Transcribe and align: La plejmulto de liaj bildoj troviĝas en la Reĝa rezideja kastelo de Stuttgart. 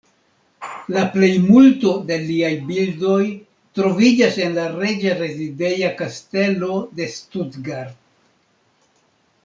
La 0.93 1.01
plejmulto 1.15 1.91
de 2.07 2.17
liaj 2.23 2.49
bildoj 2.71 3.19
troviĝas 3.81 4.41
en 4.47 4.57
la 4.61 4.65
Reĝa 4.81 5.13
rezideja 5.23 5.95
kastelo 6.03 6.83
de 7.01 7.13
Stuttgart. 7.19 7.97